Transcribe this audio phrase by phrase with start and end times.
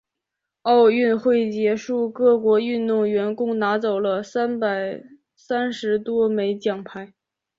[0.63, 5.03] 奥运会结束，各国运动员共拿走了三百
[5.35, 7.13] 三十多枚奖牌。